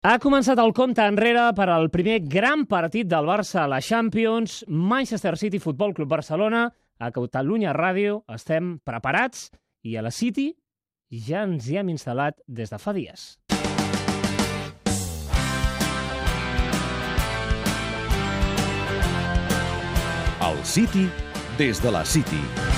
[0.00, 4.62] Ha començat el compte enrere per al primer gran partit del Barça a la Champions,
[4.66, 6.70] Manchester City Futbol Club Barcelona.
[6.96, 9.50] A Catalunya Ràdio estem preparats
[9.84, 10.54] i a la City
[11.28, 13.36] ja ens hi hem instal·lat des de fa dies.
[20.40, 21.10] El City
[21.60, 22.69] des de la City.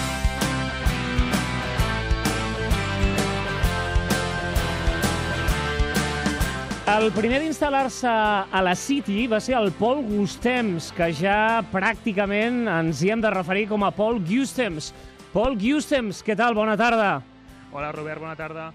[6.83, 13.05] El primer d'instal·lar-se a la City va ser el Paul Gustems, que ja pràcticament ens
[13.05, 14.89] hi hem de referir com a Paul Gustems.
[15.31, 16.57] Paul Gustems, què tal?
[16.59, 17.21] Bona tarda.
[17.71, 18.73] Hola, Robert, bona tarda.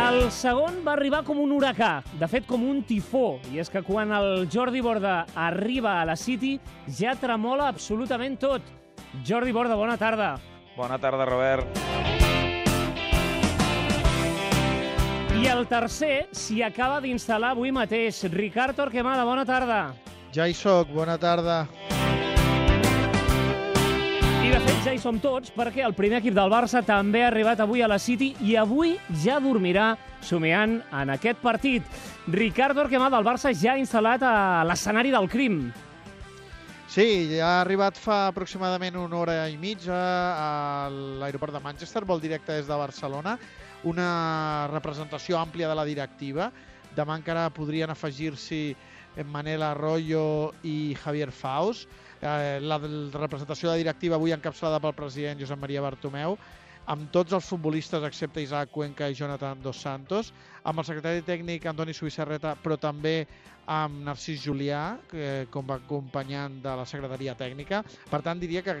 [0.00, 3.84] El segon va arribar com un huracà, de fet com un tifó, i és que
[3.84, 6.54] quan el Jordi Borda arriba a la City
[6.88, 8.64] ja tremola absolutament tot.
[9.28, 10.38] Jordi Borda, bona tarda.
[10.78, 12.09] Bona tarda, Robert.
[15.40, 18.18] I el tercer s'hi acaba d'instal·lar avui mateix.
[18.28, 19.78] Ricard Torquemada, bona tarda.
[20.36, 21.62] Ja hi soc, bona tarda.
[24.44, 27.30] I de fet ja hi som tots perquè el primer equip del Barça també ha
[27.30, 31.88] arribat avui a la City i avui ja dormirà somiant en aquest partit.
[32.28, 34.34] Ricard Torquemada, el Barça ja ha instal·lat a
[34.68, 35.62] l'escenari del crim.
[36.90, 40.46] Sí, ja ha arribat fa aproximadament una hora i mitja a
[40.90, 43.36] l'aeroport de Manchester, vol directe des de Barcelona
[43.86, 46.48] una representació àmplia de la directiva.
[46.96, 48.74] Demà encara podrien afegir-s'hi
[49.30, 51.84] Manel Arroyo i Javier Faus.
[52.18, 56.34] Eh, la representació de la directiva avui encapçalada pel president Josep Maria Bartomeu
[56.90, 60.32] amb tots els futbolistes excepte Isaac Cuenca i Jonathan Dos Santos,
[60.66, 63.14] amb el secretari tècnic Antoni Subissarreta, però també
[63.70, 67.84] amb Narcís Julià, que, com a acompanyant de la secretaria tècnica.
[68.10, 68.80] Per tant, diria que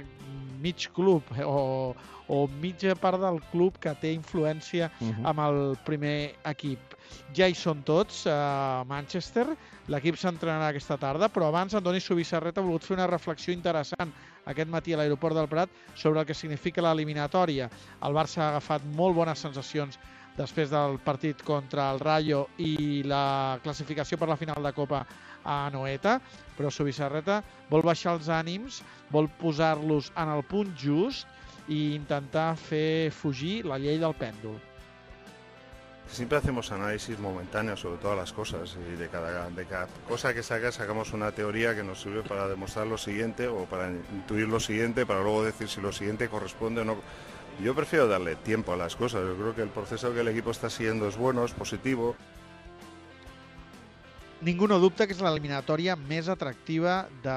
[0.60, 1.94] mig club eh, o,
[2.28, 5.28] o mitja part del club que té influència uh -huh.
[5.30, 6.96] amb el primer equip.
[7.34, 9.46] Ja hi són tots a Manchester,
[9.88, 14.12] l'equip s'entrenarà aquesta tarda, però abans Antoni Subissarret ha volgut fer una reflexió interessant
[14.46, 17.68] aquest matí a l'aeroport del Prat sobre el que significa l'eliminatòria.
[18.02, 19.98] El Barça ha agafat molt bones sensacions
[20.36, 25.04] després del partit contra el Rayo i la classificació per la final de Copa
[25.44, 26.18] a Noeta,
[26.56, 27.40] però Subissarreta
[27.70, 28.80] vol baixar els ànims,
[29.10, 31.28] vol posar-los en el punt just
[31.68, 34.69] i intentar fer fugir la llei del pèndol.
[36.12, 39.48] Siempre hacemos análisis momentáneos sobre todas las cosas y de cada,
[40.08, 43.90] cosa que saca sacamos una teoría que nos sirve para demostrar lo siguiente o para
[43.90, 46.96] intuir lo siguiente, para luego decir si lo siguiente corresponde o no.
[47.62, 49.22] Yo prefiero darle tiempo a las cosas.
[49.22, 52.16] Yo creo que el proceso que el equipo está siguiendo es bueno, es positivo.
[54.40, 57.36] Ningú no dubta que és l'eliminatòria més atractiva de,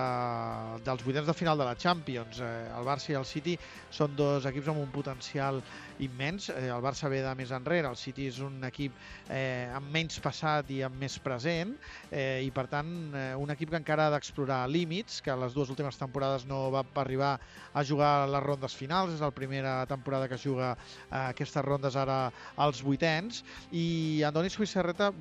[0.86, 2.40] dels vuitens de final de la Champions.
[2.40, 3.58] Eh, el Barça i el City
[3.92, 5.60] són dos equips amb un potencial
[6.00, 6.48] immens.
[6.54, 8.96] Eh, el Barça ve de més enrere, el City és un equip
[9.28, 11.76] eh, amb menys passat i amb més present
[12.10, 15.74] eh, i per tant eh, un equip que encara ha d'explorar límits, que les dues
[15.76, 17.36] últimes temporades no va arribar
[17.74, 22.30] a jugar les rondes finals, és la primera temporada que juga eh, aquestes rondes ara
[22.56, 23.44] als vuitens
[23.76, 25.12] i Andoni Suïsserreta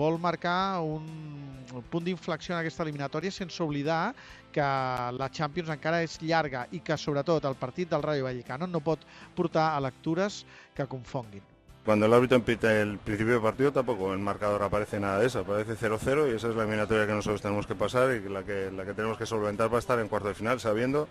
[0.00, 1.19] vol marcar un
[1.74, 4.14] un punt d'inflexió en aquesta eliminatòria sense oblidar
[4.52, 8.80] que la Champions encara és llarga i que sobretot el partit del Rayo Vallecano no
[8.80, 10.44] pot portar a lectures
[10.74, 11.42] que confonguin.
[11.84, 15.40] Cuando el árbitro empieza el principio del partido tampoco el marcador aparece nada de eso,
[15.40, 18.70] aparece 0-0 y esa es la eliminatoria que nosotros tenemos que pasar y la que,
[18.70, 21.08] la que tenemos que solventar para estar en cuarto de final, sabiendo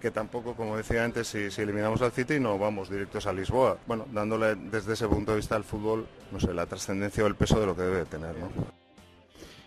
[0.00, 3.78] que tampoco, como decía antes, si, si, eliminamos al City no vamos directos a Lisboa.
[3.86, 7.34] Bueno, dándole desde ese punto de vista al fútbol, no sé, la trascendencia o el
[7.34, 8.75] peso de lo que debe tener, ¿no?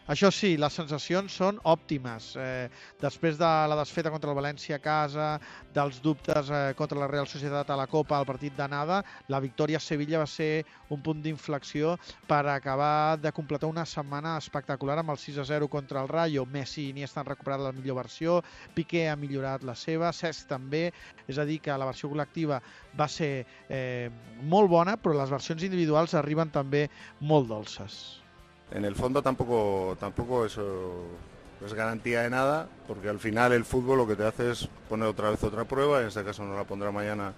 [0.09, 2.31] Això sí, les sensacions són òptimes.
[2.42, 5.28] Eh, després de la desfeta contra el València a casa,
[5.75, 9.78] dels dubtes eh, contra la Real Societat a la Copa al partit d'anada, la victòria
[9.78, 11.92] a Sevilla va ser un punt d'inflexió
[12.25, 16.46] per acabar de completar una setmana espectacular amb el 6-0 contra el Rayo.
[16.56, 18.40] Messi i Iniesta han recuperat la millor versió,
[18.74, 20.88] Piqué ha millorat la seva, Cesc també,
[21.28, 22.58] és a dir, que la versió col·lectiva
[22.98, 24.09] va ser eh,
[24.42, 26.88] molt bona, però les versions individuals arriben també
[27.22, 28.00] molt dolces.
[28.71, 31.06] En el fondo tampoco, tampoco eso
[31.66, 35.07] es garantía de nada, porque al final el fútbol lo que te hace es poner
[35.07, 37.33] otra vez otra prueba, en este caso nos la pondrá mañana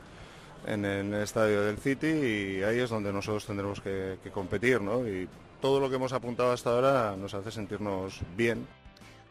[0.67, 5.07] en el estadio del City y ahí es donde nosotros tendremos que, que competir, ¿no?
[5.07, 5.27] Y
[5.59, 8.67] todo lo que hemos apuntado hasta ahora nos hace sentirnos bien.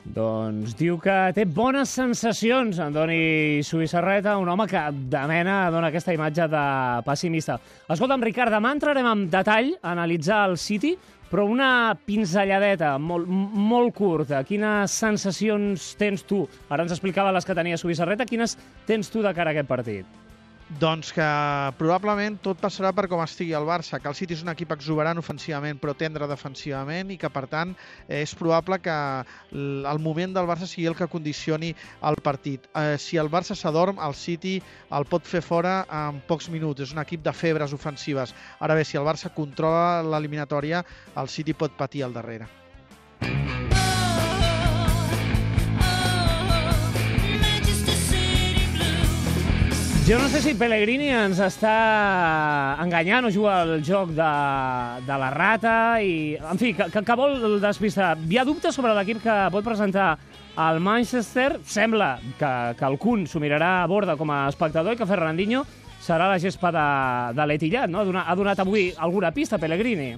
[0.04, 4.80] Doncs diu que té bones sensacions, Antoni Suïssarreta, un home que
[5.12, 6.62] de mena dona aquesta imatge de
[7.06, 7.58] pessimista.
[7.84, 10.94] Escolta'm, Ricard, demà entrarem en detall a analitzar el City,
[11.30, 14.40] però una pinzelladeta molt, molt curta.
[14.48, 16.42] Quines sensacions tens tu?
[16.70, 18.26] Ara ens explicava les que tenia Subissarreta.
[18.26, 18.56] Quines
[18.88, 20.19] tens tu de cara a aquest partit?
[20.78, 21.24] Doncs que
[21.80, 25.18] probablement tot passarà per com estigui el Barça, que el City és un equip exuberant
[25.18, 27.72] ofensivament però tendre defensivament i que per tant
[28.06, 28.94] és probable que
[29.50, 31.72] el moment del Barça sigui el que condicioni
[32.06, 32.70] el partit.
[32.70, 34.60] Eh, si el Barça s'adorm, el City
[34.94, 35.74] el pot fer fora
[36.04, 36.86] en pocs minuts.
[36.86, 38.36] És un equip de febres ofensives.
[38.60, 40.86] Ara bé, si el Barça controla l'eliminatòria,
[41.18, 42.59] el City pot patir al darrere.
[50.10, 51.72] Jo no sé si Pellegrini ens està
[52.82, 54.30] enganyant o juga el joc de,
[55.06, 56.34] de la rata i...
[56.34, 58.16] En fi, que, que, que vol despistar.
[58.26, 60.08] Hi ha dubtes sobre l'equip que pot presentar
[60.66, 61.60] el Manchester.
[61.62, 65.62] Sembla que, que el Kun s'ho mirarà a borda com a espectador i que Fernandinho
[66.02, 66.86] serà la gespa de,
[67.38, 68.02] de l'Etillat, no?
[68.02, 70.16] Ha donat, ha donat avui alguna pista, Pellegrini.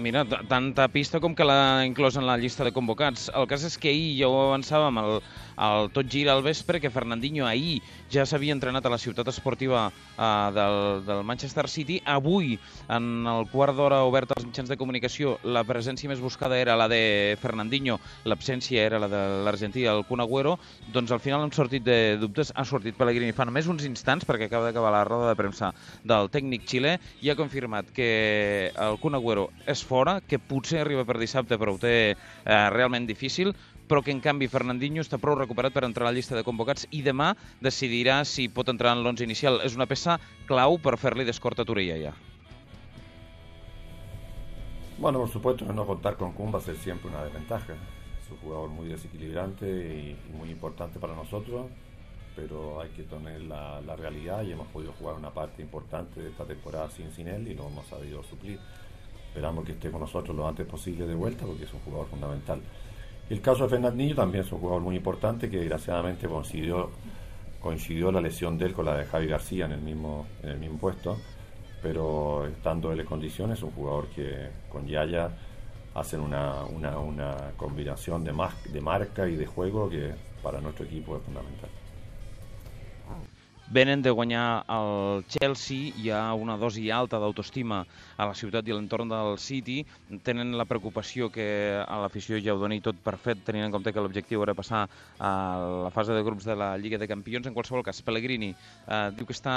[0.00, 3.30] Mira, tanta pista com que l'ha inclòs en la llista de convocats.
[3.36, 5.20] El cas és que ahir ja ho avançàvem al,
[5.60, 9.90] al tot gira al vespre, que Fernandinho ahir ja s'havia entrenat a la ciutat esportiva
[9.90, 12.00] eh, del, del Manchester City.
[12.08, 12.56] Avui,
[12.88, 16.88] en el quart d'hora obert als mitjans de comunicació, la presència més buscada era la
[16.88, 20.56] de Fernandinho, l'absència era la de l'argentí, el Kun Agüero.
[20.94, 24.48] Doncs al final han sortit de dubtes, ha sortit Pellegrini fa només uns instants, perquè
[24.48, 25.74] acaba d'acabar la roda de premsa
[26.08, 31.04] del tècnic xilè, i ha confirmat que el Kun Agüero és fora, que potser arriba
[31.04, 32.16] per dissabte, però ho té eh,
[32.72, 33.52] realment difícil,
[33.90, 36.86] però que en canvi Fernandinho està prou recuperat per entrar a la llista de convocats
[36.94, 39.58] i demà decidirà si pot entrar en l'11 inicial.
[39.66, 42.12] És una peça clau per fer-li d'escorta a Torella ja.
[45.00, 47.72] Bueno, por supuesto, no contar con Kun va a ser siempre una desventaja.
[47.72, 51.66] Es un jugador muy desequilibrante y, muy importante para nosotros,
[52.36, 56.28] pero hay que tener la, la, realidad y hemos podido jugar una parte importante de
[56.28, 58.60] esta temporada sin, sin él y lo hemos sabido suplir.
[59.28, 62.60] Esperamos que esté con nosotros lo antes posible de vuelta porque es un jugador fundamental.
[63.30, 68.58] El caso de Fernandinho también es un jugador muy importante que desgraciadamente coincidió, la lesión
[68.58, 71.16] de él con la de Javi García en el mismo, en el mismo puesto,
[71.80, 75.30] pero estando él en condiciones, es un jugador que con Yaya
[75.94, 78.32] hacen una, una, una combinación de,
[78.72, 80.12] de marca y de juego que
[80.42, 81.70] para nuestro equipo es fundamental.
[83.70, 87.76] Venen de guanyar el Chelsea, hi ha una dosi alta d'autoestima
[88.18, 89.76] a la ciutat i l'entorn del City,
[90.26, 91.46] tenen la preocupació que
[91.78, 94.80] a l'afició ja ho doni tot per fet, tenint en compte que l'objectiu era passar
[95.22, 95.30] a
[95.84, 97.46] la fase de grups de la Lliga de Campions.
[97.46, 99.54] En qualsevol cas, Pellegrini eh, diu que està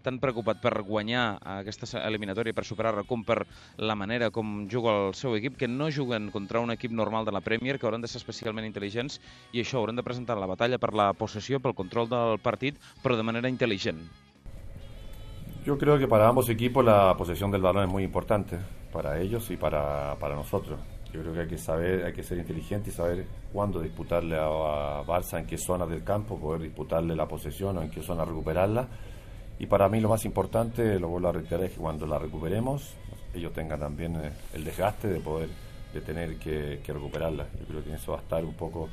[0.00, 1.26] tan preocupat per guanyar
[1.58, 3.42] aquesta eliminatòria, per superar-la, com per
[3.76, 7.36] la manera com juga el seu equip, que no juguen contra un equip normal de
[7.36, 9.20] la Premier, que hauran de ser especialment intel·ligents,
[9.52, 13.20] i això hauran de presentar la batalla per la possessió, pel control del partit, però
[13.20, 14.04] de manera inteligente?
[15.64, 18.58] Yo creo que para ambos equipos la posesión del balón es muy importante,
[18.92, 20.80] para ellos y para, para nosotros.
[21.12, 24.46] Yo creo que hay que saber, hay que ser inteligente y saber cuándo disputarle a,
[24.46, 28.24] a Barça en qué zonas del campo, poder disputarle la posesión o en qué zona
[28.24, 28.88] recuperarla.
[29.58, 32.94] Y para mí lo más importante, lo vuelvo a reiterar, es que cuando la recuperemos,
[33.34, 35.50] ellos tengan también eh, el desgaste de poder,
[35.92, 37.46] de tener que, que recuperarla.
[37.60, 38.88] Yo creo que en eso va a estar un poco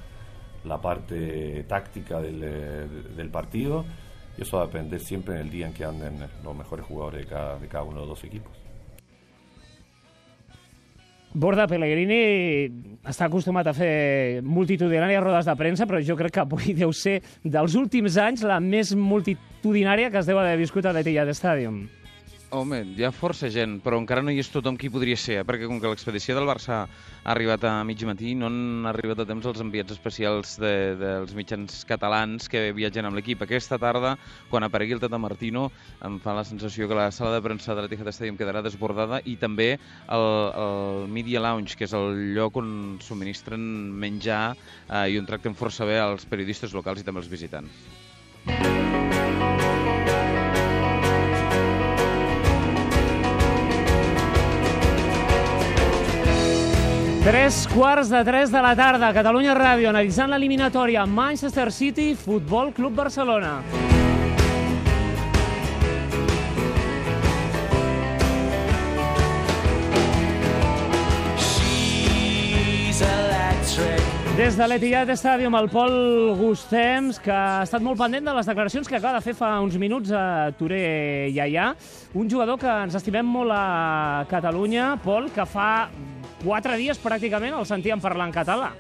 [0.65, 3.85] la parte táctica del, eh, del partido
[4.39, 7.21] y eso va a depender siempre en el día en que anden los mejores jugadores
[7.21, 8.51] de cada, de cada uno de los equipos.
[11.29, 12.15] Borda Pellegrini
[13.05, 17.19] està acostumat a fer multitudinàries rodes de premsa, però jo crec que avui deu ser
[17.43, 21.83] dels últims anys la més multitudinària que es deu haver viscut a l'Etihad Stadium.
[22.49, 25.43] Home, hi ha força gent, però encara no hi és tothom qui podria ser, eh?
[25.45, 26.87] perquè com que l'expedició del Barça ha
[27.35, 31.85] arribat a mig matí, no han arribat a temps els enviats especials de, dels mitjans
[31.85, 33.45] catalans que viatgen amb l'equip.
[33.45, 34.15] Aquesta tarda,
[34.49, 35.67] quan aparegui el Tata Martino,
[36.01, 39.37] em fa la sensació que la sala de premsa de l'Etihad Stadium quedarà desbordada i
[39.37, 40.27] també el,
[40.65, 42.71] el Media Lounge, que és el lloc on
[43.05, 43.61] subministren
[43.93, 48.08] menjar eh, i on tracten força bé els periodistes locals i també els visitants.
[57.29, 62.95] Tres quarts de tres de la tarda, Catalunya Ràdio, analitzant l'eliminatòria Manchester City, Futbol Club
[62.97, 63.51] Barcelona.
[74.33, 78.89] Des de l'Etihad Stadium, el Pol Gustems, que ha estat molt pendent de les declaracions
[78.89, 81.75] que acaba de fer fa uns minuts a Touré Iaià,
[82.17, 85.69] un jugador que ens estimem molt a Catalunya, Pol, que fa
[86.43, 88.71] quatre dies pràcticament el sentíem parlar en català.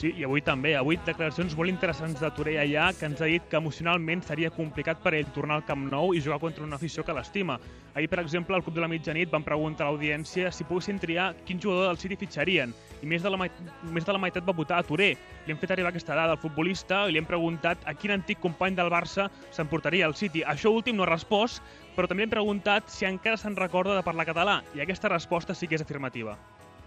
[0.00, 0.72] Sí, i avui també.
[0.74, 5.02] Avui declaracions molt interessants de Touré allà, que ens ha dit que emocionalment seria complicat
[5.04, 7.58] per ell tornar al Camp Nou i jugar contra una afició que l'estima.
[7.94, 11.34] Ahir, per exemple, al Club de la Mitjanit van preguntar a l'audiència si poguessin triar
[11.44, 12.72] quin jugador del City fitxarien
[13.02, 15.12] i més de, la més de la meitat va votar a Touré.
[15.44, 18.40] Li hem fet arribar aquesta dada al futbolista i li hem preguntat a quin antic
[18.40, 20.46] company del Barça s'emportaria al City.
[20.46, 21.60] Això últim no ha respost,
[21.96, 25.68] però també hem preguntat si encara se'n recorda de parlar català i aquesta resposta sí
[25.68, 26.38] que és afirmativa.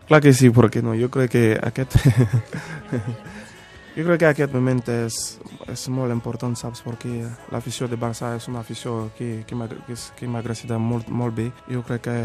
[0.08, 1.96] Claro que sí, porque no, yo creo que aquest,
[3.96, 5.40] yo creo que aquest moment és,
[5.72, 6.82] és molt important, saps?
[6.84, 7.22] Perquè
[7.54, 11.48] l'afició de Barça és una afició que, que m'ha agraciat molt, molt bé.
[11.72, 12.18] Jo crec que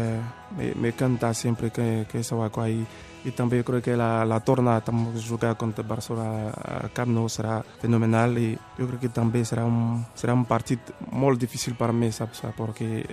[0.75, 2.83] m'encanta sempre que, que això aquí
[3.23, 4.83] i també crec que la, la torna a
[5.21, 8.49] jugar contra Barcelona a Camp Nou serà fenomenal i
[8.79, 12.43] jo crec que també serà un, serà un partit molt difícil per mi, saps?
[12.57, 13.05] Perquè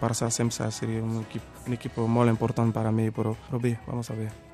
[0.00, 4.10] Barça sempre seria un equip, un equip molt important per a mi, però, bé, vamos
[4.10, 4.45] a ver.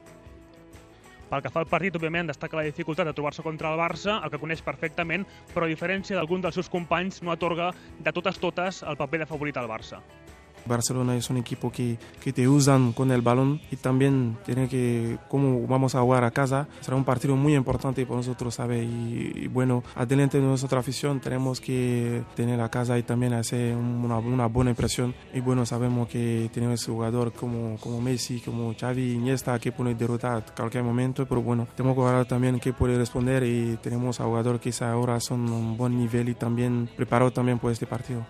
[1.32, 4.32] Pel que fa al partit, òbviament, destaca la dificultat de trobar-se contra el Barça, el
[4.34, 5.24] que coneix perfectament,
[5.54, 7.70] però a diferència d'algun dels seus companys, no atorga
[8.04, 10.02] de totes totes el paper de favorit al Barça.
[10.66, 15.19] Barcelona es un equipo que, que te usan con el balón y también tiene que,
[15.28, 18.83] como vamos a jugar a casa, será un partido muy importante para nosotros, ¿sabe?
[18.83, 23.76] Y, y, bueno, adelante de nuestra afición tenemos que tener la casa y también hacer
[23.76, 25.14] una, una buena impresión.
[25.33, 30.38] Y bueno, sabemos que tenemos jugador como, como Messi, como Xavi, Iniesta, que puede derrotar
[30.38, 34.61] a cualquier momento, pero bueno, tenemos jugador también que puede responder y tenemos a jugador
[34.61, 38.25] que ahora son un buen nivel y también preparado también por este partido.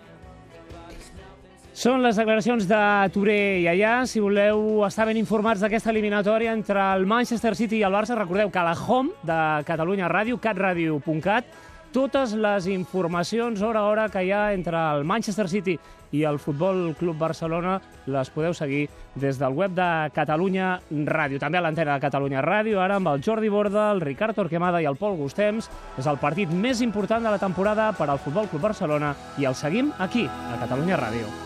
[1.73, 2.79] Són les declaracions de
[3.15, 4.03] Touré i allà.
[4.05, 8.51] Si voleu estar ben informats d'aquesta eliminatòria entre el Manchester City i el Barça, recordeu
[8.53, 11.49] que a la home de Catalunya Ràdio, catradio.cat,
[11.93, 15.75] totes les informacions hora a hora que hi ha entre el Manchester City
[16.13, 18.83] i el Futbol Club Barcelona les podeu seguir
[19.17, 21.41] des del web de Catalunya Ràdio.
[21.41, 24.85] També a l'antena de Catalunya Ràdio, ara amb el Jordi Borda, el Ricard Torquemada i
[24.85, 25.71] el Pol Gustems.
[25.97, 29.57] És el partit més important de la temporada per al Futbol Club Barcelona i el
[29.57, 31.42] seguim aquí, a Catalunya Ràdio.